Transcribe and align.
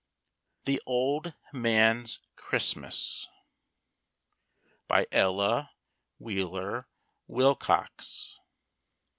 THE 0.65 0.81
OLD 0.87 1.35
MAN'S 1.53 2.21
CHRISTMAS. 2.35 3.27
BY 4.87 5.05
ELLA 5.11 5.69
WHEELER 6.17 6.87
WILCOX. 7.29 8.39